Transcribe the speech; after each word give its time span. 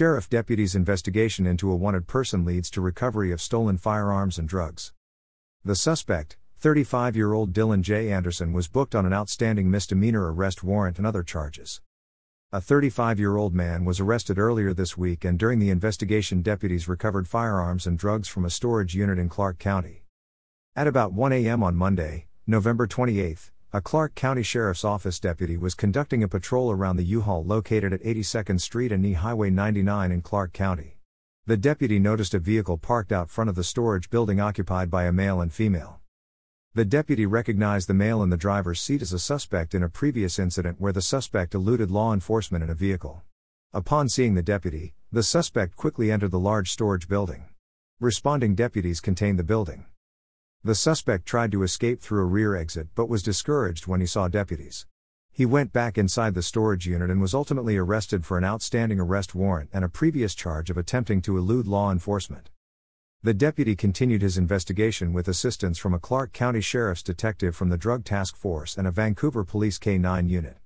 Sheriff 0.00 0.30
deputies' 0.30 0.74
investigation 0.74 1.46
into 1.46 1.70
a 1.70 1.76
wanted 1.76 2.06
person 2.06 2.42
leads 2.42 2.70
to 2.70 2.80
recovery 2.80 3.32
of 3.32 3.40
stolen 3.42 3.76
firearms 3.76 4.38
and 4.38 4.48
drugs. 4.48 4.94
The 5.62 5.76
suspect, 5.76 6.38
35 6.56 7.16
year 7.16 7.34
old 7.34 7.52
Dylan 7.52 7.82
J. 7.82 8.10
Anderson, 8.10 8.54
was 8.54 8.66
booked 8.66 8.94
on 8.94 9.04
an 9.04 9.12
outstanding 9.12 9.70
misdemeanor 9.70 10.32
arrest 10.32 10.64
warrant 10.64 10.96
and 10.96 11.06
other 11.06 11.22
charges. 11.22 11.82
A 12.50 12.62
35 12.62 13.20
year 13.20 13.36
old 13.36 13.54
man 13.54 13.84
was 13.84 14.00
arrested 14.00 14.38
earlier 14.38 14.72
this 14.72 14.96
week, 14.96 15.22
and 15.22 15.38
during 15.38 15.58
the 15.58 15.68
investigation, 15.68 16.40
deputies 16.40 16.88
recovered 16.88 17.28
firearms 17.28 17.86
and 17.86 17.98
drugs 17.98 18.26
from 18.26 18.46
a 18.46 18.48
storage 18.48 18.94
unit 18.94 19.18
in 19.18 19.28
Clark 19.28 19.58
County. 19.58 20.06
At 20.74 20.86
about 20.86 21.12
1 21.12 21.30
a.m. 21.34 21.62
on 21.62 21.76
Monday, 21.76 22.26
November 22.46 22.86
28, 22.86 23.50
a 23.72 23.80
Clark 23.80 24.16
County 24.16 24.42
Sheriff's 24.42 24.84
Office 24.84 25.20
deputy 25.20 25.56
was 25.56 25.76
conducting 25.76 26.24
a 26.24 26.28
patrol 26.28 26.72
around 26.72 26.96
the 26.96 27.04
U-Haul 27.04 27.44
located 27.44 27.92
at 27.92 28.02
82nd 28.02 28.60
Street 28.60 28.90
and 28.90 29.06
E 29.06 29.12
Highway 29.12 29.48
99 29.48 30.10
in 30.10 30.22
Clark 30.22 30.52
County. 30.52 30.98
The 31.46 31.56
deputy 31.56 32.00
noticed 32.00 32.34
a 32.34 32.40
vehicle 32.40 32.78
parked 32.78 33.12
out 33.12 33.30
front 33.30 33.48
of 33.48 33.54
the 33.54 33.62
storage 33.62 34.10
building 34.10 34.40
occupied 34.40 34.90
by 34.90 35.04
a 35.04 35.12
male 35.12 35.40
and 35.40 35.52
female. 35.52 36.00
The 36.74 36.84
deputy 36.84 37.26
recognized 37.26 37.88
the 37.88 37.94
male 37.94 38.24
in 38.24 38.30
the 38.30 38.36
driver's 38.36 38.80
seat 38.80 39.02
as 39.02 39.12
a 39.12 39.20
suspect 39.20 39.72
in 39.72 39.84
a 39.84 39.88
previous 39.88 40.40
incident 40.40 40.80
where 40.80 40.92
the 40.92 41.00
suspect 41.00 41.54
eluded 41.54 41.92
law 41.92 42.12
enforcement 42.12 42.64
in 42.64 42.70
a 42.70 42.74
vehicle. 42.74 43.22
Upon 43.72 44.08
seeing 44.08 44.34
the 44.34 44.42
deputy, 44.42 44.94
the 45.12 45.22
suspect 45.22 45.76
quickly 45.76 46.10
entered 46.10 46.32
the 46.32 46.40
large 46.40 46.72
storage 46.72 47.06
building. 47.06 47.44
Responding 48.00 48.56
deputies 48.56 49.00
contained 49.00 49.38
the 49.38 49.44
building. 49.44 49.86
The 50.62 50.74
suspect 50.74 51.24
tried 51.24 51.52
to 51.52 51.62
escape 51.62 52.02
through 52.02 52.20
a 52.20 52.26
rear 52.26 52.54
exit 52.54 52.88
but 52.94 53.08
was 53.08 53.22
discouraged 53.22 53.86
when 53.86 54.00
he 54.00 54.06
saw 54.06 54.28
deputies. 54.28 54.84
He 55.32 55.46
went 55.46 55.72
back 55.72 55.96
inside 55.96 56.34
the 56.34 56.42
storage 56.42 56.86
unit 56.86 57.08
and 57.08 57.18
was 57.18 57.32
ultimately 57.32 57.78
arrested 57.78 58.26
for 58.26 58.36
an 58.36 58.44
outstanding 58.44 59.00
arrest 59.00 59.34
warrant 59.34 59.70
and 59.72 59.86
a 59.86 59.88
previous 59.88 60.34
charge 60.34 60.68
of 60.68 60.76
attempting 60.76 61.22
to 61.22 61.38
elude 61.38 61.66
law 61.66 61.90
enforcement. 61.90 62.50
The 63.22 63.32
deputy 63.32 63.74
continued 63.74 64.20
his 64.20 64.36
investigation 64.36 65.14
with 65.14 65.28
assistance 65.28 65.78
from 65.78 65.94
a 65.94 65.98
Clark 65.98 66.34
County 66.34 66.60
Sheriff's 66.60 67.02
detective 67.02 67.56
from 67.56 67.70
the 67.70 67.78
Drug 67.78 68.04
Task 68.04 68.36
Force 68.36 68.76
and 68.76 68.86
a 68.86 68.90
Vancouver 68.90 69.44
Police 69.44 69.78
K 69.78 69.96
9 69.96 70.28
unit. 70.28 70.58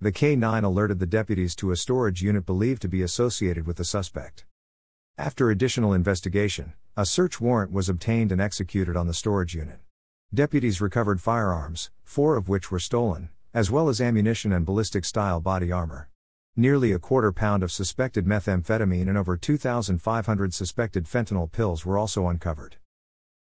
The 0.00 0.12
K 0.12 0.36
9 0.36 0.62
alerted 0.62 1.00
the 1.00 1.06
deputies 1.06 1.56
to 1.56 1.72
a 1.72 1.76
storage 1.76 2.22
unit 2.22 2.46
believed 2.46 2.82
to 2.82 2.88
be 2.88 3.02
associated 3.02 3.66
with 3.66 3.78
the 3.78 3.84
suspect. 3.84 4.44
After 5.18 5.50
additional 5.50 5.92
investigation, 5.92 6.74
a 6.96 7.06
search 7.06 7.40
warrant 7.40 7.70
was 7.70 7.88
obtained 7.88 8.32
and 8.32 8.40
executed 8.40 8.96
on 8.96 9.06
the 9.06 9.14
storage 9.14 9.54
unit. 9.54 9.78
Deputies 10.34 10.80
recovered 10.80 11.20
firearms, 11.20 11.90
four 12.02 12.36
of 12.36 12.48
which 12.48 12.70
were 12.70 12.80
stolen, 12.80 13.30
as 13.54 13.70
well 13.70 13.88
as 13.88 14.00
ammunition 14.00 14.52
and 14.52 14.66
ballistic 14.66 15.04
style 15.04 15.40
body 15.40 15.70
armor. 15.70 16.08
Nearly 16.56 16.92
a 16.92 16.98
quarter 16.98 17.32
pound 17.32 17.62
of 17.62 17.70
suspected 17.70 18.26
methamphetamine 18.26 19.08
and 19.08 19.16
over 19.16 19.36
2,500 19.36 20.52
suspected 20.52 21.04
fentanyl 21.04 21.50
pills 21.50 21.86
were 21.86 21.96
also 21.96 22.26
uncovered. 22.26 22.76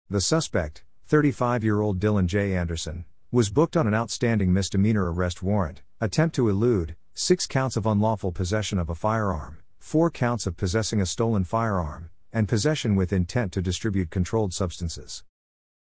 The 0.10 0.22
suspect, 0.22 0.84
35 1.06 1.64
year 1.64 1.80
old 1.80 2.00
Dylan 2.00 2.28
J. 2.28 2.56
Anderson, 2.56 3.06
was 3.32 3.50
booked 3.50 3.78
on 3.78 3.88
an 3.88 3.94
outstanding 3.94 4.54
misdemeanor 4.54 5.12
arrest 5.12 5.42
warrant, 5.42 5.82
attempt 6.02 6.36
to 6.36 6.50
elude, 6.50 6.96
six 7.14 7.48
counts 7.48 7.78
of 7.78 7.86
unlawful 7.86 8.32
possession 8.32 8.78
of 8.78 8.90
a 8.90 8.96
firearm, 8.96 9.60
four 9.80 10.12
counts 10.12 10.46
of 10.46 10.58
possessing 10.58 11.02
a 11.02 11.06
stolen 11.06 11.44
firearm, 11.44 12.10
and 12.34 12.48
possession 12.48 12.96
with 12.96 13.14
intent 13.14 13.52
to 13.52 13.62
distribute 13.62 14.10
controlled 14.10 14.54
substances. 14.54 15.24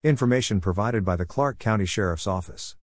Information 0.03 0.61
provided 0.61 1.05
by 1.05 1.15
the 1.15 1.25
Clark 1.25 1.61
County 1.61 1.87
Sheriff's 1.87 2.27
Office. 2.27 2.75